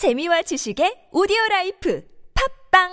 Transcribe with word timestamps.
재미와 0.00 0.40
지식의 0.40 1.12
오디오 1.12 1.36
라이프 1.50 2.02
팟빵 2.72 2.88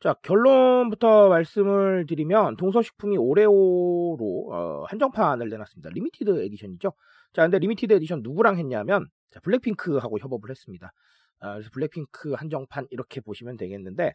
자, 0.00 0.14
결론부터 0.22 1.28
말씀을 1.28 2.06
드리면 2.06 2.56
동서식품이 2.56 3.18
오레오로 3.18 4.48
어, 4.50 4.84
한정판을 4.88 5.50
내놨습니다. 5.50 5.90
limited 5.90 6.44
edition이죠. 6.44 6.94
자, 7.34 7.42
근데 7.42 7.58
limited 7.58 7.92
edition 7.92 8.22
누구랑 8.22 8.56
했냐면 8.56 9.10
자, 9.30 9.40
블랙핑크하고 9.40 10.18
협업을 10.18 10.48
했습니다. 10.48 10.94
아, 11.40 11.54
그래서 11.54 11.70
블랙핑크 11.72 12.32
한정판 12.32 12.86
이렇게 12.90 13.20
보시면 13.20 13.56
되겠는데 13.56 14.12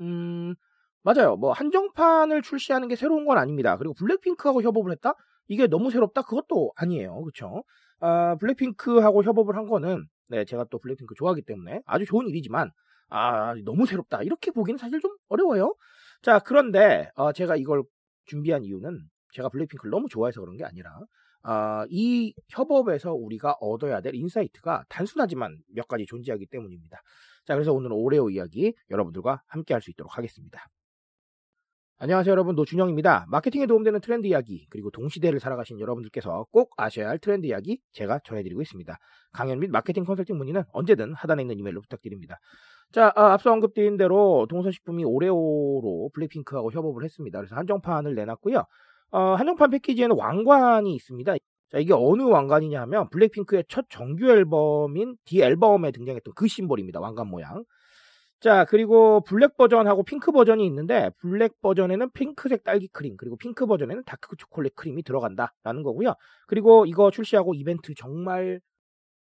음, 0.00 0.54
맞아요. 1.02 1.36
뭐 1.36 1.52
한정판을 1.52 2.42
출시하는 2.42 2.88
게 2.88 2.96
새로운 2.96 3.26
건 3.26 3.38
아닙니다. 3.38 3.76
그리고 3.76 3.94
블랙핑크하고 3.94 4.62
협업을 4.62 4.90
했다? 4.92 5.14
이게 5.48 5.66
너무 5.66 5.90
새롭다? 5.90 6.22
그것도 6.22 6.72
아니에요. 6.76 7.20
그렇죠? 7.22 7.64
아, 8.00 8.36
블랙핑크하고 8.36 9.22
협업을 9.22 9.56
한 9.56 9.66
거는 9.66 10.06
네, 10.28 10.44
제가 10.44 10.64
또 10.70 10.78
블랙핑크 10.78 11.14
좋아하기 11.14 11.42
때문에 11.42 11.82
아주 11.86 12.06
좋은 12.06 12.28
일이지만 12.28 12.70
아, 13.10 13.54
너무 13.64 13.86
새롭다. 13.86 14.22
이렇게 14.22 14.50
보기는 14.50 14.78
사실 14.78 15.00
좀 15.00 15.14
어려워요. 15.28 15.74
자, 16.22 16.38
그런데 16.38 17.10
어, 17.14 17.32
제가 17.32 17.56
이걸 17.56 17.82
준비한 18.24 18.64
이유는 18.64 18.98
제가 19.34 19.50
블랙핑크를 19.50 19.90
너무 19.90 20.08
좋아해서 20.08 20.40
그런 20.40 20.56
게 20.56 20.64
아니라 20.64 20.90
어, 21.42 21.84
이 21.90 22.32
협업에서 22.48 23.12
우리가 23.12 23.56
얻어야 23.60 24.00
될 24.00 24.14
insight가 24.14 24.84
단순하지만 24.88 25.58
몇 25.74 25.86
가지 25.88 26.06
존재하기 26.06 26.46
때문입니다. 26.46 27.02
자, 27.44 27.54
그래서 27.54 27.72
오늘은 27.74 27.94
오레오 27.94 28.30
이야기 28.30 28.72
여러분들과 28.90 29.42
함께 29.46 29.74
할 29.74 29.82
수 29.82 29.90
있도록 29.90 30.16
하겠습니다. 30.16 30.66
안녕하세요 31.98 32.32
여러분 32.32 32.54
노준영입니다. 32.56 33.26
마케팅에 33.28 33.66
도움되는 33.66 34.00
트렌드 34.00 34.26
이야기 34.26 34.66
그리고 34.68 34.90
동시대를 34.90 35.38
살아가시는 35.38 35.78
여러분들께서 35.78 36.46
꼭 36.50 36.72
아셔야 36.76 37.08
할 37.08 37.18
트렌드 37.18 37.46
이야기 37.46 37.78
제가 37.92 38.18
전해드리고 38.24 38.60
있습니다. 38.62 38.98
강연 39.32 39.60
및 39.60 39.70
마케팅 39.70 40.04
컨설팅 40.04 40.36
문의는 40.36 40.64
언제든 40.72 41.14
하단에 41.14 41.42
있는 41.42 41.58
이메일로 41.58 41.80
부탁드립니다. 41.82 42.38
자 42.92 43.12
아, 43.14 43.32
앞서 43.32 43.52
언급드린 43.52 43.96
대로 43.96 44.46
동서식품이 44.50 45.04
오레오로 45.04 46.10
블랙핑크하고 46.14 46.72
협업을 46.72 47.04
했습니다. 47.04 47.38
그래서 47.38 47.54
한정판을 47.56 48.14
내놨고요. 48.14 48.64
어, 49.10 49.34
한정판 49.34 49.70
패키지에는 49.70 50.16
왕관이 50.16 50.94
있습니다. 50.94 51.34
자 51.70 51.78
이게 51.78 51.92
어느 51.92 52.22
왕관이냐 52.22 52.80
하면 52.82 53.08
블랙핑크의 53.10 53.64
첫 53.68 53.86
정규 53.88 54.30
앨범인 54.30 55.16
The 55.24 55.40
Album에 55.42 55.90
등장했던 55.92 56.34
그 56.34 56.48
심볼입니다. 56.48 57.00
왕관 57.00 57.28
모양. 57.28 57.64
자, 58.44 58.66
그리고 58.66 59.22
블랙 59.22 59.56
버전하고 59.56 60.02
핑크 60.02 60.30
버전이 60.30 60.66
있는데 60.66 61.08
블랙 61.18 61.60
버전에는 61.62 62.10
핑크색 62.10 62.62
딸기 62.62 62.88
크림, 62.88 63.16
그리고 63.16 63.36
핑크 63.36 63.64
버전에는 63.64 64.04
다크 64.04 64.36
초콜릿 64.36 64.74
크림이 64.76 65.02
들어간다라는 65.02 65.82
거고요. 65.82 66.14
그리고 66.46 66.84
이거 66.84 67.10
출시하고 67.10 67.54
이벤트 67.54 67.94
정말 67.94 68.60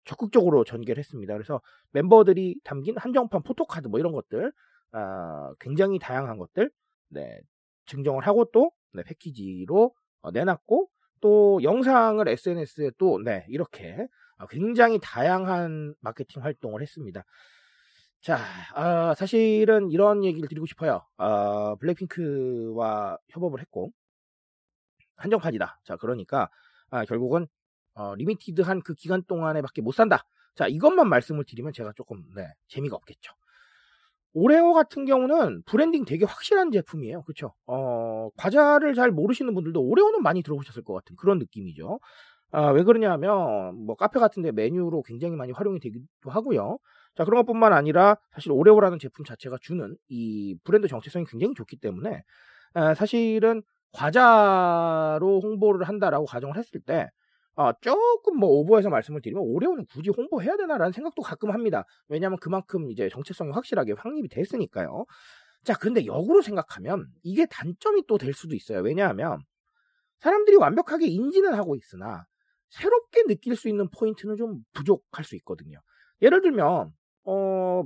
적극적으로 0.05 0.64
전개를 0.64 0.98
했습니다. 0.98 1.33
그래서 1.34 1.61
멤버들이 1.92 2.56
담긴 2.64 2.97
한정판 2.98 3.42
포토카드 3.44 3.88
뭐 3.88 4.00
이런 4.00 4.12
것들 4.12 4.53
아, 4.92 5.53
굉장히 5.61 6.00
다양한 6.00 6.36
것들 6.38 6.70
네, 7.11 7.38
증정을 7.86 8.27
하고 8.27 8.44
또 8.52 8.70
네, 8.92 9.02
패키지로 9.02 9.94
어, 10.22 10.30
내놨고 10.30 10.88
또 11.20 11.60
영상을 11.62 12.26
SNS에 12.26 12.92
또 12.98 13.20
네, 13.22 13.46
이렇게 13.48 14.06
어, 14.38 14.46
굉장히 14.46 14.98
다양한 15.02 15.94
마케팅 16.00 16.42
활동을 16.42 16.82
했습니다. 16.82 17.24
자, 18.20 18.38
어, 18.74 19.14
사실은 19.14 19.91
이런 19.91 20.24
얘기를 20.24 20.48
드리고 20.48 20.66
싶어요. 20.66 21.06
어, 21.18 21.76
블랙핑크와 21.76 23.18
협업을 23.28 23.60
했고 23.60 23.91
한정판이다. 25.16 25.80
자, 25.84 25.97
그러니까 25.97 26.48
아, 26.91 27.04
결국은 27.04 27.47
어, 27.94 28.14
리미티드한 28.14 28.82
그 28.82 28.94
기간 28.94 29.22
동안에밖에 29.25 29.82
못 29.82 29.92
산다. 29.92 30.25
자, 30.54 30.66
이것만 30.69 31.09
말씀을 31.09 31.44
드리면 31.44 31.72
제가 31.72 31.92
조금 31.97 32.25
네, 32.34 32.47
재미가 32.69 32.97
없겠죠. 32.97 33.34
오레오 34.34 34.72
같은 34.72 35.05
경우는 35.05 35.62
브랜딩 35.65 36.05
되게 36.05 36.25
확실한 36.25 36.72
제품이에요. 36.72 37.22
그렇죠? 37.22 37.55
어, 37.67 38.28
과자를 38.37 38.95
잘 38.95 39.11
모르시는 39.11 39.55
분들도 39.55 39.81
오레오는 39.81 40.22
많이 40.22 40.43
들어보셨을 40.43 40.83
것 40.83 40.93
같은 40.93 41.17
그런 41.17 41.39
느낌이죠. 41.39 42.00
아, 42.50 42.71
왜 42.71 42.83
그러냐면 42.83 43.75
뭐 43.87 43.97
카페 43.97 44.21
같은 44.21 44.43
데 44.43 44.53
메뉴로 44.53 45.03
굉장히 45.03 45.37
많이 45.37 45.53
활용이 45.53 45.81
되기도 45.81 46.31
하고요. 46.31 46.78
자 47.17 47.25
그런 47.25 47.45
것뿐만 47.45 47.72
아니라 47.72 48.17
사실 48.33 48.50
오레오라는 48.53 48.99
제품 48.99 49.25
자체가 49.25 49.59
주는 49.61 49.97
이 50.09 50.56
브랜드 50.65 50.89
정체성이 50.89 51.27
굉장히 51.27 51.55
좋기 51.55 51.77
때문에 51.77 52.22
아, 52.75 52.95
사실은 52.95 53.62
과자로 53.93 55.41
홍보를 55.43 55.87
한다라고 55.87 56.27
가정을 56.27 56.56
했을 56.56 56.81
때 56.81 57.09
어, 57.56 57.72
조금 57.81 58.37
뭐 58.38 58.48
오버해서 58.50 58.91
말씀을 58.91 59.20
드리면 59.22 59.42
오레오는 59.44 59.87
굳이 59.87 60.10
홍보해야 60.10 60.56
되나라는 60.56 60.92
생각도 60.92 61.22
가끔 61.22 61.50
합니다. 61.53 61.84
왜냐하면 62.09 62.38
그만큼 62.41 62.91
이제 62.91 63.09
정체성이 63.09 63.53
확실하게 63.53 63.92
확립이 63.92 64.28
됐으니까요. 64.28 65.04
자, 65.65 65.75
그런데 65.78 66.06
역으로 66.06 66.42
생각하면 66.42 67.06
이게 67.22 67.47
단점이 67.47 68.06
또 68.09 68.19
될 68.19 68.34
수도 68.34 68.54
있어요. 68.56 68.81
왜냐하면 68.81 69.38
사람들이 70.20 70.56
완벽하게 70.56 71.06
인지는 71.06 71.54
하고 71.54 71.76
있으나 71.76 72.25
새롭게 72.70 73.25
느낄 73.25 73.56
수 73.56 73.69
있는 73.69 73.88
포인트는 73.91 74.36
좀 74.36 74.65
부족할 74.75 75.25
수 75.25 75.36
있거든요. 75.36 75.78
예를 76.22 76.42
들면 76.42 76.92
어, 77.25 77.82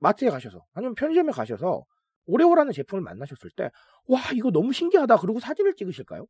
마트에 0.00 0.30
가셔서 0.30 0.64
아니면 0.74 0.94
편의점에 0.96 1.32
가셔서 1.32 1.84
오레오라는 2.26 2.72
제품을 2.72 3.02
만나셨을 3.02 3.50
때 3.56 3.70
와 4.08 4.20
이거 4.34 4.50
너무 4.50 4.72
신기하다 4.72 5.18
그리고 5.18 5.40
사진을 5.40 5.74
찍으실까요? 5.76 6.26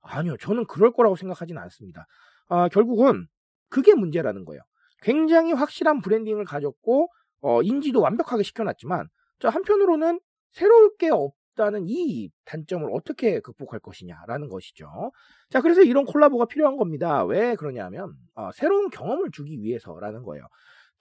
아니요 0.00 0.36
저는 0.38 0.66
그럴 0.66 0.92
거라고 0.92 1.16
생각하진 1.16 1.58
않습니다. 1.58 2.06
아, 2.48 2.68
결국은 2.68 3.26
그게 3.68 3.94
문제라는 3.94 4.44
거예요. 4.44 4.62
굉장히 5.02 5.52
확실한 5.52 6.00
브랜딩을 6.00 6.44
가졌고 6.44 7.08
어, 7.40 7.62
인지도 7.62 8.00
완벽하게 8.00 8.42
시켜놨지만 8.42 9.08
저 9.40 9.48
한편으로는 9.48 10.20
새로울 10.52 10.96
게 10.96 11.10
없다는 11.10 11.86
이 11.88 12.30
단점을 12.44 12.88
어떻게 12.92 13.40
극복할 13.40 13.80
것이냐라는 13.80 14.48
것이죠. 14.48 15.12
자 15.50 15.60
그래서 15.60 15.82
이런 15.82 16.04
콜라보가 16.04 16.46
필요한 16.46 16.76
겁니다. 16.76 17.24
왜 17.24 17.54
그러냐면 17.56 18.14
어, 18.34 18.50
새로운 18.52 18.90
경험을 18.90 19.30
주기 19.32 19.60
위해서라는 19.60 20.22
거예요. 20.22 20.46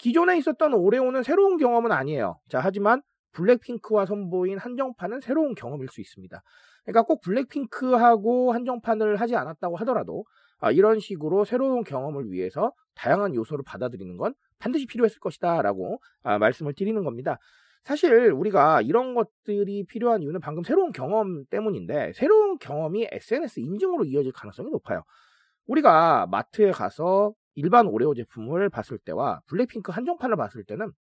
기존에 0.02 0.36
있었던 0.40 0.74
오레오는 0.74 1.22
새로운 1.22 1.58
경험은 1.58 1.92
아니에요. 1.92 2.40
자, 2.50 2.60
하지만 2.60 3.04
블랙핑크와 3.34 4.06
선보인 4.06 4.58
한정판은 4.58 5.22
새로운 5.22 5.56
경험일 5.56 5.88
수 5.90 6.02
있습니다. 6.02 6.42
그러니까 6.84 7.04
꼭 7.04 7.22
블랙핑크하고 7.22 8.54
한정판을 8.54 9.18
하지 9.18 9.36
않았다고 9.36 9.78
하더라도 9.78 10.26
아, 10.60 10.72
이런 10.72 11.00
식으로 11.00 11.44
새로운 11.44 11.84
경험을 11.84 12.32
위해서 12.32 12.72
다양한 12.96 13.34
요소를 13.36 13.64
받아들이는 13.66 14.18
건 14.18 14.34
반드시 14.60 14.86
필요했을 14.86 15.20
것이다 15.20 15.62
라고 15.62 16.00
아, 16.24 16.38
말씀을 16.38 16.74
드리는 16.74 17.04
겁니다. 17.04 17.40
사실 17.84 18.32
우리가 18.32 18.82
이런 18.82 19.16
것들이 19.16 19.86
필요한 19.86 20.22
이유는 20.22 20.40
방금 20.40 20.64
새로운 20.64 20.92
경험 20.92 21.46
때문인데 21.46 22.14
새로운 22.14 22.60
경험이 22.60 23.08
SNS 23.12 23.60
인증으로 23.60 24.06
이어질 24.06 24.32
가능성이 24.32 24.70
높아요. 24.70 25.04
우리가 25.66 26.28
마트에 26.28 26.72
가서 26.72 27.34
일반 27.56 27.88
오레오 27.88 28.14
제품을 28.14 28.70
봤을 28.70 29.00
때와 29.00 29.42
블랙핑크 29.48 29.92
한정판을 29.92 30.36
봤을 30.38 30.64
때는 30.64 30.92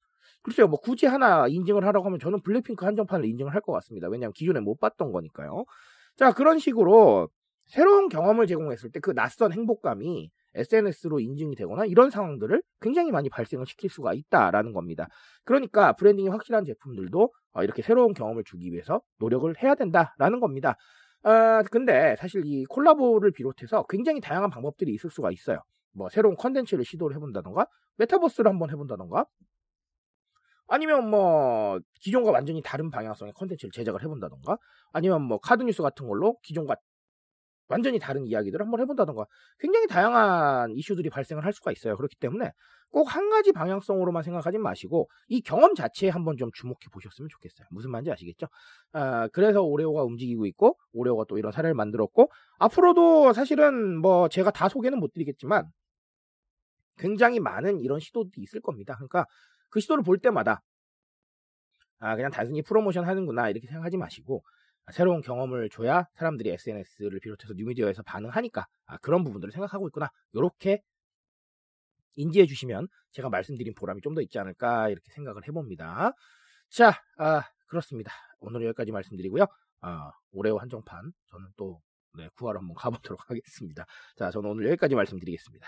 글쎄요, 0.43 0.67
뭐 0.67 0.79
굳이 0.79 1.05
하나 1.05 1.47
인증을 1.47 1.85
하라고 1.85 2.05
하면 2.07 2.19
저는 2.19 2.41
블랙핑크 2.41 2.85
한정판을 2.85 3.25
인증을 3.27 3.53
할 3.53 3.61
것 3.61 3.71
같습니다. 3.73 4.07
왜냐하면 4.09 4.33
기존에 4.33 4.59
못 4.59 4.79
봤던 4.79 5.11
거니까요. 5.11 5.65
자, 6.17 6.31
그런 6.33 6.59
식으로 6.59 7.29
새로운 7.67 8.09
경험을 8.09 8.47
제공했을 8.47 8.91
때 8.91 8.99
그 8.99 9.13
낯선 9.13 9.53
행복감이 9.53 10.29
SNS로 10.55 11.19
인증이 11.21 11.55
되거나 11.55 11.85
이런 11.85 12.09
상황들을 12.09 12.61
굉장히 12.81 13.11
많이 13.11 13.29
발생을 13.29 13.65
시킬 13.65 13.89
수가 13.89 14.13
있다라는 14.13 14.73
겁니다. 14.73 15.07
그러니까 15.45 15.93
branding이 15.93 16.27
확실한 16.29 16.65
제품들도 16.65 17.31
어, 17.53 17.63
이렇게 17.63 17.81
새로운 17.81 18.13
경험을 18.13 18.43
주기 18.45 18.71
위해서 18.71 19.01
노력을 19.19 19.53
해야 19.63 19.75
된다라는 19.75 20.39
겁니다. 20.41 20.75
아, 21.23 21.63
근데 21.71 22.15
사실 22.17 22.41
이 22.45 22.65
콜라보를 22.65 23.31
비롯해서 23.31 23.85
굉장히 23.89 24.19
다양한 24.21 24.49
방법들이 24.49 24.91
있을 24.93 25.09
수가 25.11 25.31
있어요. 25.31 25.59
뭐 25.93 26.09
새로운 26.09 26.35
컨텐츠를 26.35 26.83
시도를 26.85 27.15
해본다던가 27.15 27.67
메타버스를 27.97 28.49
한번 28.49 28.71
해본다던가 28.71 29.25
아니면 30.71 31.09
뭐 31.09 31.79
기존과 31.99 32.31
완전히 32.31 32.61
다른 32.63 32.89
방향성의 32.89 33.33
컨텐츠를 33.33 33.71
제작을 33.73 34.01
해본다던가 34.03 34.57
아니면 34.93 35.21
뭐 35.21 35.37
카드뉴스 35.39 35.81
같은 35.81 36.07
걸로 36.07 36.37
기존과 36.43 36.75
완전히 37.67 37.99
다른 37.99 38.25
이야기들을 38.25 38.63
한번 38.63 38.79
해본다던가 38.81 39.25
굉장히 39.59 39.87
다양한 39.87 40.71
이슈들이 40.71 41.09
발생을 41.09 41.45
할 41.45 41.53
수가 41.53 41.71
있어요. 41.71 41.95
그렇기 41.97 42.15
때문에 42.17 42.51
꼭 42.89 43.07
한 43.09 43.29
가지 43.29 43.51
방향성으로만 43.53 44.23
생각하지 44.23 44.57
마시고 44.59 45.09
이 45.27 45.41
경험 45.41 45.75
자체에 45.75 46.09
한번 46.09 46.37
좀 46.37 46.49
주목해 46.53 46.87
보셨으면 46.93 47.29
좋겠어요. 47.29 47.67
무슨 47.71 47.91
말인지 47.91 48.11
아시겠죠? 48.11 48.47
아, 48.93 49.27
그래서 49.29 49.61
오레오가 49.63 50.03
움직이고 50.03 50.45
있고 50.47 50.77
오레오가 50.93 51.25
또 51.27 51.37
이런 51.37 51.51
사례를 51.51 51.73
만들었고 51.73 52.31
앞으로도 52.59 53.33
사실은 53.33 53.97
뭐 53.99 54.29
제가 54.29 54.51
다 54.51 54.69
소개는 54.69 54.99
못 54.99 55.13
드리겠지만 55.13 55.69
굉장히 56.97 57.39
많은 57.39 57.79
이런 57.79 57.99
시도들이 57.99 58.41
있을 58.43 58.61
겁니다. 58.61 58.95
그러니까 58.95 59.25
그 59.71 59.79
시도를 59.79 60.03
볼 60.03 60.19
때마다 60.19 60.61
아 61.99 62.15
그냥 62.15 62.31
단순히 62.31 62.61
프로모션 62.61 63.05
하는구나 63.05 63.49
이렇게 63.49 63.67
생각하지 63.67 63.97
마시고 63.97 64.43
새로운 64.91 65.21
경험을 65.21 65.69
줘야 65.69 66.05
사람들이 66.15 66.49
SNS를 66.51 67.19
비롯해서 67.19 67.53
뉴미디어에서 67.55 68.03
반응하니까 68.03 68.67
아, 68.85 68.97
그런 68.97 69.23
부분들을 69.23 69.51
생각하고 69.51 69.87
있구나 69.87 70.09
이렇게 70.33 70.81
인지해 72.15 72.45
주시면 72.45 72.87
제가 73.11 73.29
말씀드린 73.29 73.73
보람이 73.75 74.01
좀 74.01 74.15
더 74.15 74.21
있지 74.21 74.37
않을까 74.39 74.89
이렇게 74.89 75.11
생각을 75.11 75.47
해봅니다. 75.47 76.13
자, 76.69 77.01
아, 77.17 77.43
그렇습니다. 77.67 78.11
오늘 78.39 78.65
여기까지 78.65 78.91
말씀드리고요. 78.91 79.45
아, 79.81 80.11
오레오 80.31 80.57
한정판 80.57 81.11
저는 81.27 81.47
또 81.57 81.81
네, 82.17 82.27
구하러 82.35 82.59
한번 82.59 82.75
가보도록 82.75 83.29
하겠습니다. 83.29 83.85
자, 84.17 84.31
저는 84.31 84.49
오늘 84.49 84.65
여기까지 84.67 84.95
말씀드리겠습니다. 84.95 85.67